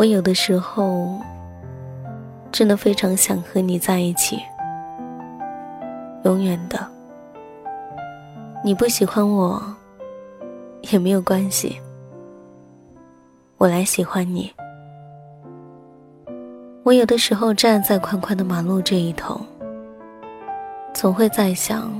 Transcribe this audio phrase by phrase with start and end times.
[0.00, 1.20] 我有的时候
[2.50, 4.40] 真的非常想和你在一起，
[6.24, 6.88] 永远的。
[8.64, 9.62] 你不喜欢我
[10.90, 11.78] 也没有关系，
[13.58, 14.50] 我来喜欢你。
[16.82, 19.38] 我有的时候站在宽宽的马路这一头，
[20.94, 21.92] 总会在想，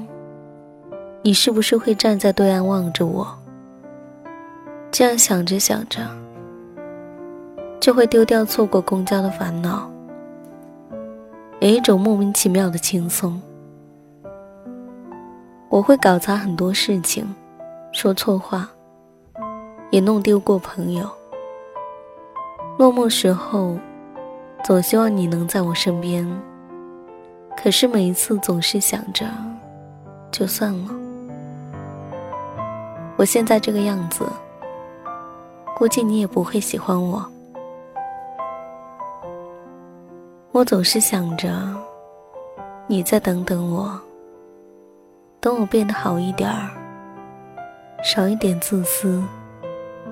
[1.21, 3.29] 你是不是会站在对岸望着我？
[4.91, 6.01] 这样想着想着，
[7.81, 9.91] 就会丢掉错过公交的烦恼，
[11.61, 13.41] 有一种莫名其妙的轻松。
[15.71, 17.25] 我会搞砸很多事情，
[17.91, 18.69] 说错话，
[19.91, 21.09] 也弄丢过朋友。
[22.79, 23.79] 落寞时候，
[24.63, 26.29] 总希望你能在我身边，
[27.57, 29.25] 可是每一次总是想着，
[30.31, 30.91] 就算了。
[33.17, 34.27] 我现在这个样子。
[35.79, 37.27] 估计你也不会喜欢我。
[40.53, 41.49] 我总是想着，
[42.89, 43.97] 你再等等我，
[45.39, 46.69] 等我变得好一点儿，
[48.03, 49.23] 少一点自私，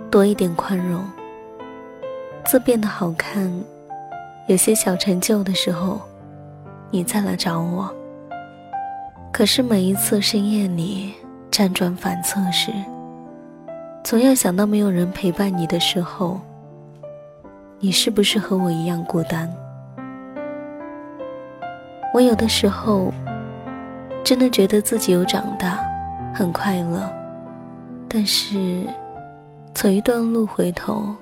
[0.08, 1.02] 多一点宽容，
[2.44, 3.52] 字变得好看，
[4.46, 6.00] 有些小成就的时候，
[6.92, 7.92] 你再来找我。
[9.32, 11.12] 可是每一次深夜里
[11.50, 12.70] 辗转反侧时，
[14.04, 16.40] 总要想到没有人陪伴你的时候，
[17.80, 19.52] 你是不是和我一样孤单？
[22.14, 23.12] 我有的时候
[24.24, 25.78] 真的觉得自己有长大，
[26.34, 27.08] 很快乐，
[28.08, 28.84] 但是
[29.74, 31.14] 走一段路回头，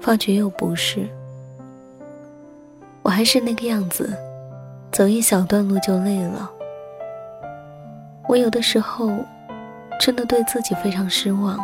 [0.00, 1.06] 发觉又不是。
[3.02, 4.16] 我还是那个样子，
[4.92, 6.50] 走一小段路就累了。
[8.28, 9.10] 我有的时候
[10.00, 11.58] 真的对自己非常失望。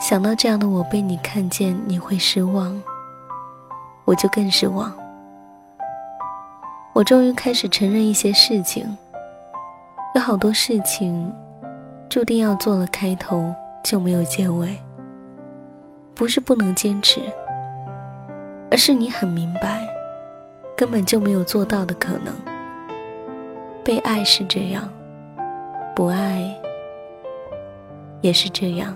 [0.00, 2.80] 想到这样的我被你看见，你会失望，
[4.04, 4.92] 我就更失望。
[6.92, 8.96] 我终于开始承认一些事情，
[10.14, 11.32] 有好多事情
[12.08, 14.76] 注定要做了开头就没有结尾。
[16.14, 17.20] 不是不能坚持，
[18.70, 19.80] 而是你很明白，
[20.76, 22.34] 根本就没有做到的可能。
[23.82, 24.86] 被爱是这样，
[25.94, 26.54] 不爱
[28.20, 28.94] 也是这样。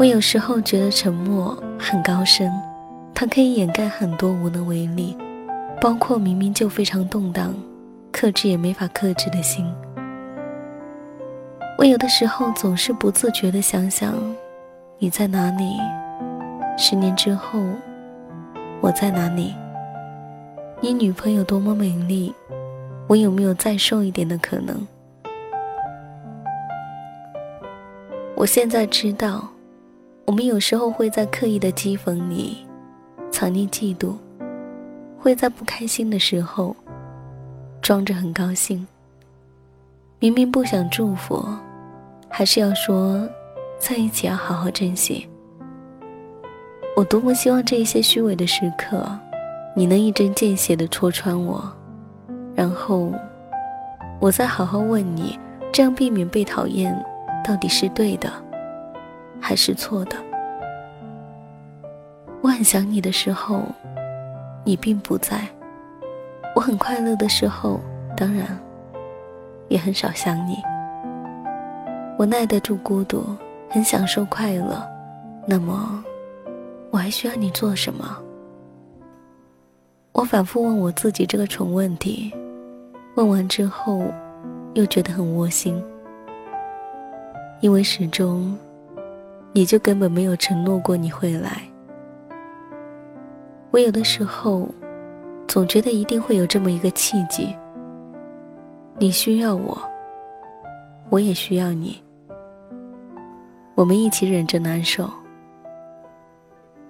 [0.00, 2.50] 我有时候觉得沉默很高深，
[3.20, 5.14] 它可以掩盖很多无能为力，
[5.78, 7.54] 包括明明就非常动荡、
[8.10, 9.70] 克制也没法克制的心。
[11.76, 14.14] 我有的时候总是不自觉地想想，
[14.98, 15.76] 你在哪里？
[16.78, 17.60] 十年之后，
[18.80, 19.54] 我在哪里？
[20.80, 22.34] 你女朋友多么美丽，
[23.06, 24.74] 我有没有再瘦一点的可能？
[28.34, 29.46] 我现在知道。
[30.24, 32.64] 我们有时候会在刻意的讥讽你
[33.30, 34.14] 藏匿嫉妒，
[35.18, 36.74] 会在不开心的时候
[37.80, 38.86] 装着很高兴。
[40.18, 41.42] 明明不想祝福，
[42.28, 43.26] 还是要说
[43.78, 45.26] 在一起要好好珍惜。
[46.96, 49.06] 我多么希望这一些虚伪的时刻，
[49.74, 51.64] 你能一针见血的戳穿我，
[52.54, 53.10] 然后
[54.20, 55.38] 我再好好问你，
[55.72, 56.94] 这样避免被讨厌，
[57.42, 58.30] 到底是对的？
[59.40, 60.16] 还是错的。
[62.60, 63.62] 很想你的时候，
[64.66, 65.38] 你并不在；
[66.54, 67.80] 我很快乐的时候，
[68.14, 68.46] 当然
[69.70, 70.58] 也很少想你。
[72.18, 73.24] 我耐得住孤独，
[73.70, 74.86] 很享受快乐，
[75.46, 76.04] 那么
[76.90, 78.14] 我还需要你做什么？
[80.12, 82.30] 我反复问我自己这个蠢问题，
[83.14, 84.02] 问完之后，
[84.74, 85.82] 又觉得很窝心，
[87.62, 88.54] 因为始终。
[89.52, 91.62] 你就根本没有承诺过你会来。
[93.70, 94.68] 我有的时候，
[95.46, 97.54] 总觉得一定会有这么一个契机。
[98.98, 99.80] 你需要我，
[101.08, 102.02] 我也需要你。
[103.76, 105.08] 我们一起忍着难受，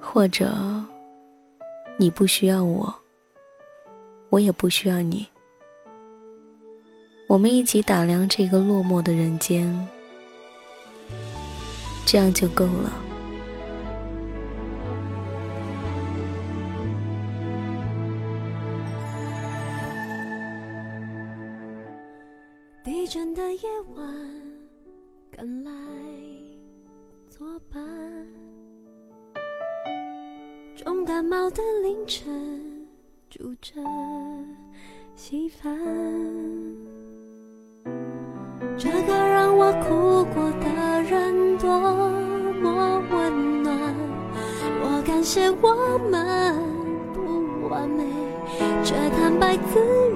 [0.01, 0.51] 或者
[1.99, 2.93] 你不需要我，
[4.31, 5.27] 我也不需要你。
[7.29, 9.89] 我们一起打量这个落寞的人间。
[12.07, 13.10] 这样就够了。
[25.41, 25.71] 赶来
[27.31, 27.81] 作伴；
[30.77, 32.87] 重感冒的凌晨，
[33.31, 33.81] 煮着
[35.15, 35.75] 稀饭。
[38.77, 41.71] 这个让我哭过的人多
[42.61, 43.95] 么温暖，
[44.83, 46.55] 我感谢我们
[47.15, 48.05] 不完美，
[48.85, 50.10] 却坦白自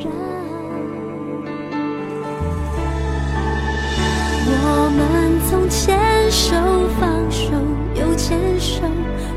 [8.58, 8.80] 手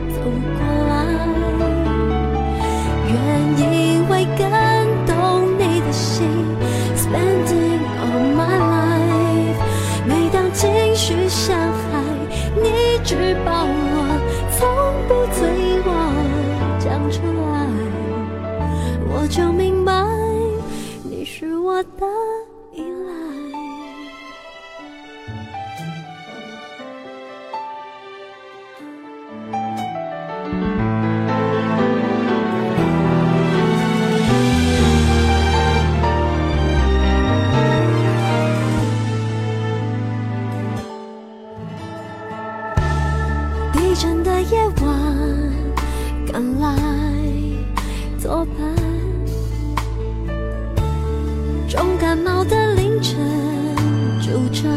[0.09, 0.15] 走
[0.57, 0.59] 过
[0.89, 0.95] 来，
[3.07, 3.15] 愿
[3.59, 3.61] 意
[4.09, 4.41] 为更
[5.05, 5.11] 懂
[5.57, 6.27] 你的心
[6.95, 9.59] ，spending all my life。
[10.07, 12.01] 每当情绪像海，
[12.55, 13.69] 你只抱我，
[14.51, 14.67] 从
[15.07, 15.39] 不催
[15.85, 15.89] 我
[16.79, 17.15] 讲出
[17.51, 17.55] 来，
[19.09, 19.91] 我就明白
[21.03, 22.07] 你是我的
[51.67, 53.17] 重感冒的凌晨，
[54.21, 54.69] 煮着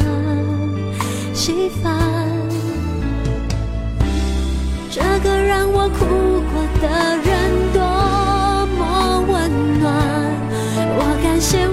[1.32, 1.96] 稀饭。
[4.90, 6.04] 这个让我哭
[6.52, 6.88] 过的
[7.22, 7.80] 人多
[8.76, 9.94] 么温暖，
[10.98, 11.68] 我感谢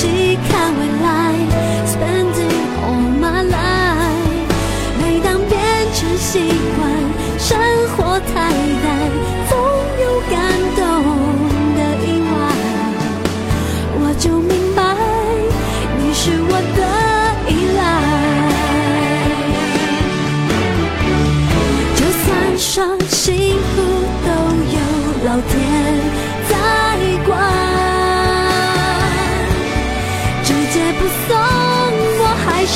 [0.00, 0.69] 一起看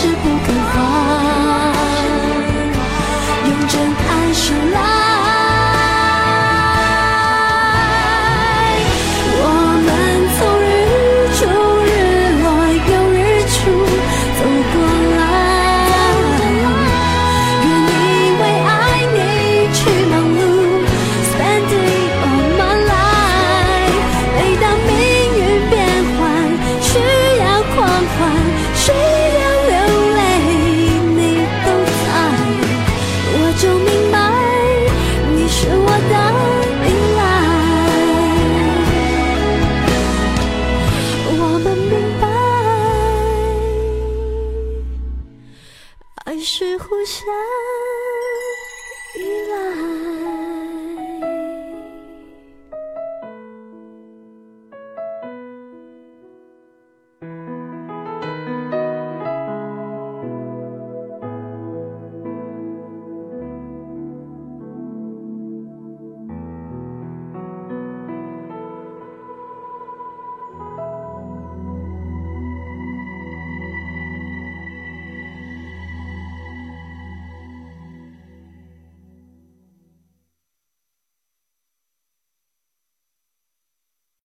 [0.04, 0.63] 是不可。